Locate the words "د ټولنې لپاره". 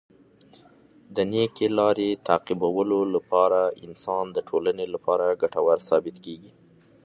4.31-5.37